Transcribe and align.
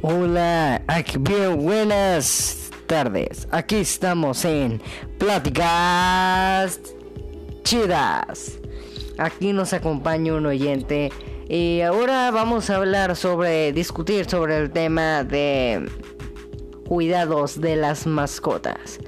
Hola, 0.00 0.80
bien 1.18 1.60
buenas 1.60 2.70
tardes. 2.86 3.48
Aquí 3.50 3.76
estamos 3.76 4.44
en 4.44 4.80
Pláticas 5.18 6.78
Chidas. 7.64 8.60
Aquí 9.18 9.52
nos 9.52 9.72
acompaña 9.72 10.34
un 10.34 10.46
oyente 10.46 11.10
y 11.48 11.80
ahora 11.80 12.30
vamos 12.30 12.70
a 12.70 12.76
hablar 12.76 13.16
sobre, 13.16 13.72
discutir 13.72 14.30
sobre 14.30 14.58
el 14.58 14.70
tema 14.70 15.24
de 15.24 15.90
cuidados 16.86 17.60
de 17.60 17.74
las 17.74 18.06
mascotas. 18.06 19.00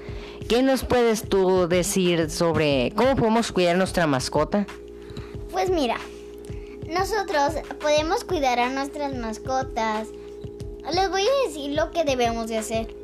¿Qué 0.48 0.60
nos 0.64 0.82
puedes 0.82 1.22
tú 1.22 1.68
decir 1.68 2.28
sobre 2.30 2.92
cómo 2.96 3.14
podemos 3.14 3.52
cuidar 3.52 3.76
nuestra 3.76 4.08
mascota? 4.08 4.66
Pues 5.52 5.70
mira, 5.70 5.98
nosotros 6.88 7.62
podemos 7.80 8.24
cuidar 8.24 8.58
a 8.58 8.70
nuestras 8.70 9.14
mascotas 9.14 10.08
les 10.92 11.10
voy 11.10 11.22
a 11.22 11.48
decir 11.48 11.72
lo 11.72 11.90
que 11.90 12.04
debemos 12.04 12.48
de 12.48 12.58
hacer. 12.58 12.94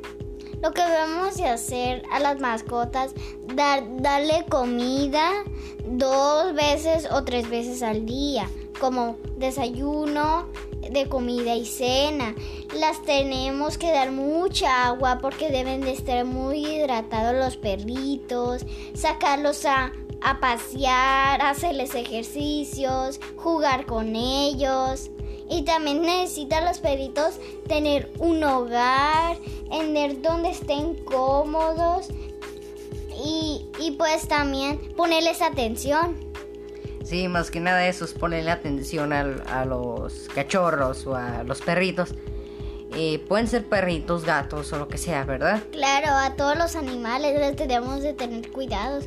Lo 0.61 0.71
que 0.73 0.81
debemos 0.81 1.37
de 1.37 1.45
hacer 1.45 2.03
a 2.11 2.19
las 2.19 2.39
mascotas, 2.39 3.13
dar, 3.53 3.83
darle 4.01 4.45
comida 4.49 5.43
dos 5.85 6.53
veces 6.55 7.07
o 7.11 7.23
tres 7.23 7.47
veces 7.49 7.83
al 7.83 8.07
día, 8.07 8.49
como 8.79 9.17
desayuno, 9.37 10.47
de 10.91 11.07
comida 11.07 11.55
y 11.55 11.65
cena. 11.65 12.35
Las 12.73 13.01
tenemos 13.03 13.77
que 13.77 13.91
dar 13.91 14.11
mucha 14.11 14.87
agua 14.87 15.19
porque 15.21 15.51
deben 15.51 15.81
de 15.81 15.91
estar 15.91 16.25
muy 16.25 16.65
hidratados 16.65 17.35
los 17.35 17.57
perritos, 17.57 18.65
sacarlos 18.93 19.65
a, 19.65 19.91
a 20.21 20.39
pasear, 20.39 21.41
hacerles 21.41 21.93
ejercicios, 21.95 23.19
jugar 23.35 23.85
con 23.85 24.15
ellos. 24.15 25.11
Y 25.49 25.63
también 25.63 26.01
necesitan 26.01 26.65
los 26.65 26.79
perritos 26.79 27.39
tener 27.67 28.11
un 28.19 28.43
hogar, 28.43 29.37
en 29.71 30.21
donde 30.21 30.49
estén 30.49 30.95
cómodos 31.05 32.09
y, 33.23 33.65
y 33.79 33.91
pues 33.91 34.27
también 34.27 34.79
ponerles 34.95 35.41
atención. 35.41 36.27
Sí, 37.07 37.29
más 37.29 37.51
que 37.51 37.61
nada 37.61 37.87
eso 37.87 38.03
es 38.03 38.11
ponerle 38.11 38.51
atención 38.51 39.13
a, 39.13 39.63
los 39.63 40.27
cachorros 40.35 41.07
o 41.07 41.15
a 41.15 41.43
los 41.43 41.61
perritos. 41.61 42.13
Eh, 42.93 43.19
pueden 43.29 43.47
ser 43.47 43.65
perritos, 43.65 44.25
gatos 44.25 44.73
o 44.73 44.77
lo 44.77 44.89
que 44.89 44.97
sea, 44.97 45.23
¿verdad? 45.23 45.63
Claro, 45.71 46.09
a 46.09 46.35
todos 46.35 46.57
los 46.57 46.75
animales 46.75 47.39
les 47.39 47.55
tenemos 47.55 48.01
de 48.01 48.13
tener 48.13 48.51
cuidados. 48.51 49.05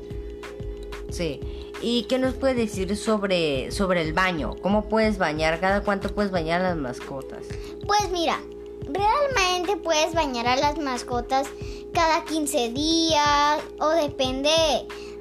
Sí. 1.11 1.41
¿Y 1.83 2.05
qué 2.05 2.19
nos 2.19 2.34
puede 2.34 2.55
decir 2.55 2.95
sobre, 2.97 3.70
sobre 3.70 4.03
el 4.03 4.12
baño? 4.12 4.55
¿Cómo 4.61 4.89
puedes 4.89 5.17
bañar? 5.17 5.61
¿Cada 5.61 5.83
cuánto 5.83 6.14
puedes 6.14 6.31
bañar 6.31 6.61
a 6.61 6.70
las 6.70 6.77
mascotas? 6.77 7.47
Pues 7.86 8.11
mira, 8.11 8.39
realmente 8.86 9.77
puedes 9.77 10.14
bañar 10.14 10.47
a 10.47 10.56
las 10.56 10.78
mascotas 10.78 11.48
cada 11.92 12.25
15 12.25 12.70
días 12.70 13.62
o 13.78 13.89
depende 13.89 14.51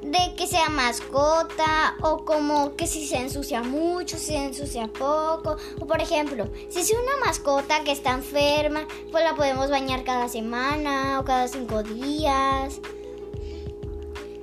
de 0.01 0.33
que 0.35 0.47
sea 0.47 0.69
mascota 0.69 1.95
o 2.01 2.23
como 2.23 2.75
que 2.75 2.87
si 2.87 3.05
se 3.05 3.17
ensucia 3.17 3.63
mucho, 3.63 4.17
si 4.17 4.27
se 4.27 4.37
ensucia 4.37 4.87
poco. 4.87 5.55
O 5.79 5.85
por 5.85 6.01
ejemplo, 6.01 6.49
si 6.69 6.79
es 6.79 6.91
una 6.91 7.25
mascota 7.25 7.83
que 7.83 7.91
está 7.91 8.11
enferma, 8.11 8.87
pues 9.11 9.23
la 9.23 9.35
podemos 9.35 9.69
bañar 9.69 10.03
cada 10.03 10.27
semana 10.27 11.19
o 11.19 11.25
cada 11.25 11.47
5 11.47 11.83
días. 11.83 12.79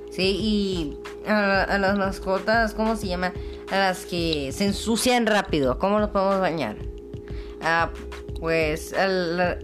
Sí, 0.09 0.35
y 0.41 0.97
a, 1.27 1.77
las 1.77 1.97
mascotas, 1.97 2.73
¿cómo 2.73 2.95
se 2.95 3.07
llama? 3.07 3.33
A 3.71 3.77
las 3.77 4.05
que 4.05 4.51
se 4.51 4.65
ensucian 4.65 5.25
rápido, 5.25 5.77
¿cómo 5.79 5.99
los 5.99 6.09
podemos 6.09 6.39
bañar? 6.39 6.77
Ah, 7.61 7.89
pues 8.39 8.93
la, 8.93 9.57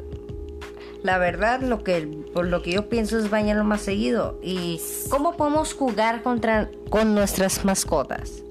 la, 1.03 1.17
verdad 1.17 1.61
lo 1.61 1.83
que 1.83 2.07
por 2.33 2.47
lo 2.47 2.61
que 2.61 2.71
yo 2.71 2.89
pienso 2.89 3.17
es 3.17 3.29
bañarlo 3.29 3.63
más 3.63 3.81
seguido 3.81 4.39
y 4.41 4.81
cómo 5.09 5.37
podemos 5.37 5.73
jugar 5.73 6.23
contra 6.23 6.69
con 6.89 7.13
nuestras 7.13 7.63
mascotas. 7.65 8.43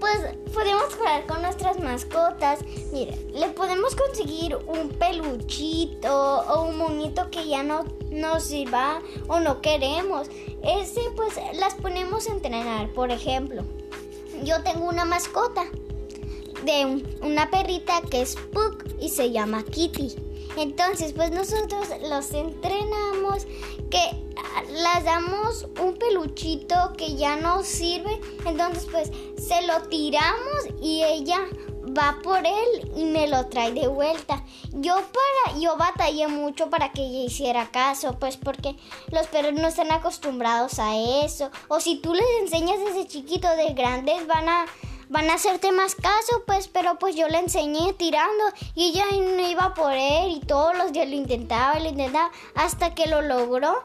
Pues 0.00 0.18
podemos 0.54 0.94
jugar 0.94 1.26
con 1.26 1.42
nuestras 1.42 1.78
mascotas. 1.78 2.60
Mire, 2.92 3.16
le 3.32 3.48
podemos 3.50 3.94
conseguir 3.94 4.56
un 4.66 4.88
peluchito 4.88 6.40
o 6.40 6.64
un 6.64 6.78
monito 6.78 7.30
que 7.30 7.46
ya 7.46 7.62
no 7.62 7.84
nos 8.10 8.44
sirva 8.44 9.02
o 9.28 9.40
no 9.40 9.60
queremos. 9.60 10.28
Ese 10.62 11.02
pues 11.14 11.34
las 11.54 11.74
ponemos 11.74 12.28
a 12.28 12.32
entrenar. 12.32 12.90
Por 12.92 13.10
ejemplo, 13.10 13.62
yo 14.42 14.62
tengo 14.62 14.88
una 14.88 15.04
mascota 15.04 15.66
de 16.64 17.04
una 17.22 17.50
perrita 17.50 18.00
que 18.02 18.22
es 18.22 18.36
Puck 18.36 18.84
y 18.98 19.10
se 19.10 19.30
llama 19.30 19.62
Kitty. 19.62 20.16
Entonces, 20.56 21.12
pues 21.12 21.30
nosotros 21.30 21.88
los 22.08 22.32
entrenamos 22.32 23.46
que 23.90 24.29
las 24.70 25.04
damos 25.04 25.66
un 25.80 25.96
peluchito 25.96 26.92
que 26.96 27.16
ya 27.16 27.36
no 27.36 27.62
sirve, 27.62 28.20
entonces 28.46 28.86
pues 28.90 29.10
se 29.36 29.62
lo 29.66 29.82
tiramos 29.88 30.66
y 30.80 31.02
ella 31.02 31.38
va 31.96 32.18
por 32.22 32.38
él 32.38 32.90
y 32.96 33.04
me 33.04 33.26
lo 33.26 33.46
trae 33.46 33.72
de 33.72 33.88
vuelta. 33.88 34.44
Yo 34.72 34.94
para 34.94 35.58
yo 35.58 35.76
batallé 35.76 36.28
mucho 36.28 36.70
para 36.70 36.92
que 36.92 37.02
ella 37.02 37.24
hiciera 37.24 37.70
caso, 37.70 38.18
pues 38.18 38.36
porque 38.36 38.76
los 39.10 39.26
perros 39.26 39.54
no 39.54 39.68
están 39.68 39.90
acostumbrados 39.90 40.78
a 40.78 40.96
eso. 41.24 41.50
O 41.68 41.80
si 41.80 41.96
tú 41.96 42.14
les 42.14 42.26
enseñas 42.40 42.78
desde 42.78 43.06
chiquito, 43.06 43.48
de 43.56 43.74
grandes 43.74 44.26
van 44.26 44.48
a 44.48 44.66
van 45.10 45.28
a 45.28 45.34
hacerte 45.34 45.72
más 45.72 45.96
caso, 45.96 46.44
pues, 46.46 46.68
pero 46.68 46.96
pues 47.00 47.16
yo 47.16 47.28
le 47.28 47.38
enseñé 47.38 47.92
tirando 47.94 48.44
y 48.76 48.90
ella 48.90 49.04
no 49.10 49.48
iba 49.48 49.74
por 49.74 49.92
él 49.92 50.30
y 50.30 50.40
todos 50.40 50.76
los 50.78 50.92
días 50.92 51.08
lo 51.08 51.16
intentaba, 51.16 51.80
lo 51.80 51.88
intentaba 51.88 52.30
hasta 52.54 52.94
que 52.94 53.08
lo 53.08 53.20
logró 53.20 53.82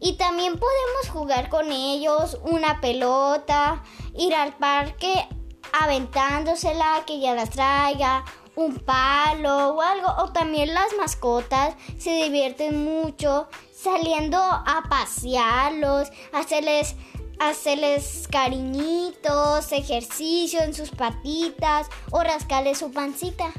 y 0.00 0.14
también 0.14 0.58
podemos 0.58 1.08
jugar 1.10 1.48
con 1.48 1.72
ellos 1.72 2.38
una 2.42 2.80
pelota, 2.80 3.82
ir 4.16 4.34
al 4.34 4.56
parque 4.56 5.28
aventándosela, 5.72 7.02
que 7.06 7.20
ya 7.20 7.34
las 7.34 7.50
traiga, 7.50 8.24
un 8.54 8.76
palo 8.76 9.74
o 9.74 9.80
algo. 9.82 10.08
O 10.18 10.32
también 10.32 10.74
las 10.74 10.94
mascotas 10.98 11.74
se 11.98 12.10
divierten 12.10 12.84
mucho 12.84 13.48
saliendo 13.72 14.38
a 14.38 14.84
pasearlos, 14.88 16.10
hacerles, 16.32 16.96
hacerles 17.38 18.26
cariñitos, 18.30 19.72
ejercicio 19.72 20.60
en 20.62 20.74
sus 20.74 20.90
patitas 20.90 21.88
o 22.10 22.22
rascarles 22.22 22.78
su 22.78 22.92
pancita. 22.92 23.52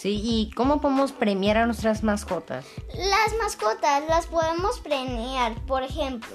Sí, 0.00 0.18
¿y 0.24 0.50
cómo 0.52 0.80
podemos 0.80 1.12
premiar 1.12 1.58
a 1.58 1.66
nuestras 1.66 2.02
mascotas? 2.02 2.64
Las 2.94 3.34
mascotas 3.38 4.02
las 4.08 4.26
podemos 4.28 4.80
premiar, 4.80 5.54
por 5.66 5.82
ejemplo, 5.82 6.34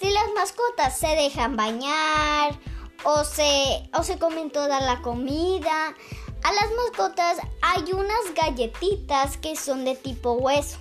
si 0.00 0.10
las 0.10 0.24
mascotas 0.34 0.98
se 0.98 1.06
dejan 1.14 1.54
bañar 1.54 2.58
o 3.04 3.22
se, 3.22 3.88
o 3.96 4.02
se 4.02 4.18
comen 4.18 4.50
toda 4.50 4.80
la 4.80 5.00
comida. 5.00 5.94
A 6.42 6.52
las 6.52 6.72
mascotas 6.76 7.38
hay 7.60 7.92
unas 7.92 8.34
galletitas 8.34 9.36
que 9.36 9.54
son 9.54 9.84
de 9.84 9.94
tipo 9.94 10.32
hueso. 10.32 10.78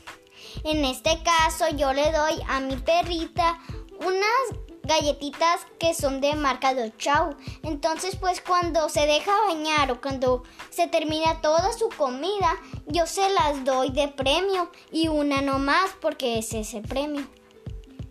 En 0.64 0.84
este 0.84 1.22
caso 1.22 1.66
yo 1.76 1.94
le 1.94 2.12
doy 2.12 2.42
a 2.48 2.62
mi 2.62 2.78
perrita 2.78 3.60
unas 4.00 4.61
galletitas 4.92 5.66
que 5.80 5.94
son 5.94 6.20
de 6.20 6.36
marca 6.36 6.74
de 6.74 6.96
Chau. 6.98 7.36
Entonces, 7.64 8.18
pues 8.18 8.42
cuando 8.42 8.90
se 8.90 9.06
deja 9.08 9.32
bañar 9.48 9.92
o 9.92 10.02
cuando 10.02 10.44
se 10.70 10.88
termina 10.88 11.40
toda 11.42 11.72
su 11.72 11.90
comida, 11.90 12.58
yo 12.88 13.06
se 13.08 13.30
las 13.30 13.64
doy 13.64 13.92
de 13.92 14.10
premio 14.10 14.70
y 14.92 15.08
una 15.08 15.42
no 15.42 15.60
más 15.60 15.92
porque 16.02 16.40
es 16.40 16.54
ese 16.54 16.82
premio. 16.82 17.26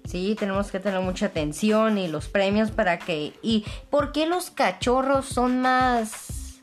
Sí, 0.07 0.35
tenemos 0.39 0.71
que 0.71 0.81
tener 0.81 1.01
mucha 1.01 1.27
atención 1.27 1.99
y 1.99 2.09
los 2.09 2.29
premios 2.29 2.71
para 2.71 2.99
que 2.99 3.35
y 3.43 3.65
¿por 3.91 4.11
qué 4.13 4.27
los 4.27 4.51
cachorros 4.51 5.27
son 5.27 5.61
más 5.61 6.59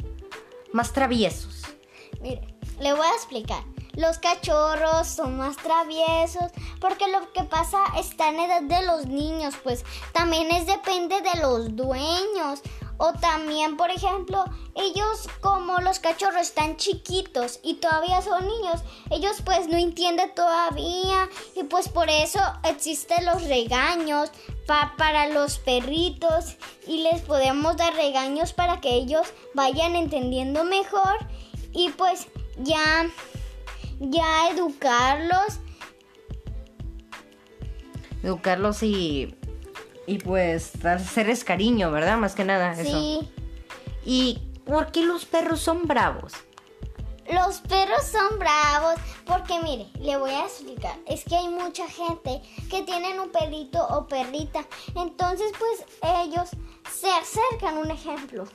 más 0.74 0.92
traviesos? 0.94 1.62
Mire, 2.22 2.42
le 2.80 2.94
voy 2.94 3.06
a 3.06 3.14
explicar. 3.14 3.64
Los 3.98 4.20
cachorros 4.20 5.08
son 5.08 5.38
más 5.38 5.58
traviesos 5.58 6.52
porque 6.80 7.08
lo 7.08 7.34
que 7.34 7.44
pasa 7.44 7.80
está 7.98 8.30
en 8.30 8.40
edad 8.42 8.62
de 8.62 8.86
los 8.86 9.08
niños, 9.08 9.56
pues 9.64 9.84
también 10.14 10.52
es 10.52 10.68
depende 10.68 11.20
de 11.20 11.42
los 11.42 11.76
dueños. 11.76 12.62
O 13.00 13.14
también, 13.14 13.76
por 13.76 13.90
ejemplo, 13.90 14.46
ellos 14.76 15.28
como 15.42 15.80
los 15.80 15.98
cachorros 15.98 16.42
están 16.42 16.78
chiquitos 16.78 17.60
y 17.64 17.76
todavía 17.76 18.22
son 18.22 18.48
niños, 18.48 18.82
ellos 19.10 19.38
pues 19.44 19.68
no 19.68 19.78
entienden 19.78 20.34
todavía 20.36 21.28
y 21.56 21.64
pues 21.64 21.90
por 21.90 22.10
eso 22.10 22.40
existen 22.64 23.26
los 23.26 23.44
regaños 23.48 24.32
para 24.66 25.28
los 25.28 25.58
perritos 25.58 26.56
y 26.86 27.02
les 27.02 27.22
podemos 27.22 27.78
dar 27.78 27.96
regaños 27.96 28.54
para 28.54 28.80
que 28.80 28.94
ellos 28.94 29.28
vayan 29.56 29.96
entendiendo 29.96 30.64
mejor 30.64 31.18
y 31.74 31.90
pues 31.92 32.28
ya 32.58 33.08
ya 34.00 34.50
educarlos. 34.50 35.60
Educarlos 38.24 38.84
y, 38.84 39.36
y 40.06 40.18
pues 40.20 40.84
hacerles 40.86 41.44
cariño, 41.44 41.92
¿verdad? 41.92 42.18
Más 42.18 42.36
que 42.36 42.44
nada. 42.44 42.76
Sí. 42.76 43.30
¿Y 44.06 44.40
por 44.66 44.92
qué 44.92 45.04
los 45.04 45.26
perros 45.26 45.60
son 45.60 45.88
bravos? 45.88 46.34
los 47.32 47.60
perros 47.60 48.06
son 48.06 48.40
bravos 48.40 48.96
porque 49.26 49.60
mire, 49.62 49.88
le 50.00 50.18
voy 50.18 50.32
a 50.32 50.46
explicar. 50.46 50.96
Es 51.06 51.24
que 51.24 51.36
hay 51.36 51.50
mucha 51.50 51.88
gente 51.88 52.42
que 52.70 52.84
tienen 52.84 53.20
un 53.20 53.30
perrito 53.30 53.86
o 53.90 54.08
perrita. 54.08 54.66
Entonces 54.96 55.52
pues 55.58 55.86
ellos 56.02 56.50
se 56.92 57.10
acercan, 57.10 57.78
un 57.78 57.92
ejemplo. 57.92 58.46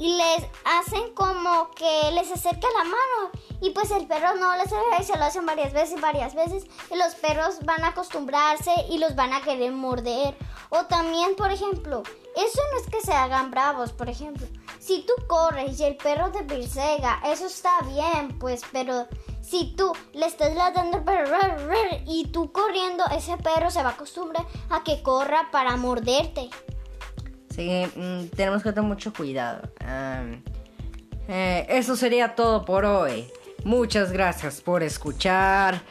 Y 0.00 0.16
les 0.16 0.46
hacen 0.64 1.12
como 1.12 1.70
que 1.72 2.10
les 2.12 2.32
acerca 2.32 2.66
la 2.78 2.84
mano. 2.84 3.30
Y 3.60 3.68
pues 3.70 3.90
el 3.90 4.06
perro 4.06 4.34
no 4.36 4.56
les 4.56 4.68
acerca 4.68 4.98
y 4.98 5.04
se 5.04 5.18
lo 5.18 5.24
hacen 5.26 5.44
varias 5.44 5.74
veces 5.74 6.00
varias 6.00 6.34
veces. 6.34 6.64
Y 6.90 6.96
los 6.96 7.14
perros 7.16 7.58
van 7.66 7.84
a 7.84 7.88
acostumbrarse 7.88 8.72
y 8.88 8.96
los 8.96 9.14
van 9.14 9.34
a 9.34 9.42
querer 9.42 9.72
morder. 9.72 10.34
O 10.70 10.86
también, 10.86 11.36
por 11.36 11.52
ejemplo, 11.52 12.02
eso 12.34 12.60
no 12.72 12.80
es 12.80 12.88
que 12.88 13.02
se 13.02 13.12
hagan 13.12 13.50
bravos, 13.50 13.92
por 13.92 14.08
ejemplo. 14.08 14.46
Si 14.78 15.02
tú 15.02 15.12
corres 15.28 15.78
y 15.78 15.84
el 15.84 15.98
perro 15.98 16.30
te 16.30 16.44
persiga, 16.44 17.20
eso 17.26 17.44
está 17.44 17.82
bien, 17.82 18.38
pues, 18.38 18.62
pero 18.72 19.06
si 19.42 19.74
tú 19.76 19.92
le 20.14 20.24
estás 20.24 20.54
ladrando 20.54 20.96
al 20.96 21.04
perro 21.04 21.36
y 22.06 22.28
tú 22.28 22.52
corriendo, 22.52 23.04
ese 23.14 23.36
perro 23.36 23.70
se 23.70 23.82
va 23.82 23.90
a 23.90 23.92
acostumbrar 23.92 24.46
a 24.70 24.82
que 24.82 25.02
corra 25.02 25.50
para 25.52 25.76
morderte. 25.76 26.48
Sí, 27.54 27.86
mm, 27.96 28.26
tenemos 28.36 28.62
que 28.62 28.72
tener 28.72 28.88
mucho 28.88 29.12
cuidado. 29.12 29.68
Eh, 31.28 31.66
eso 31.68 31.96
sería 31.96 32.34
todo 32.34 32.64
por 32.64 32.84
hoy. 32.84 33.26
Muchas 33.64 34.12
gracias 34.12 34.60
por 34.60 34.82
escuchar. 34.82 35.82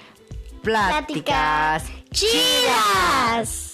Pláticas 0.63 1.85
chidas. 2.11 3.68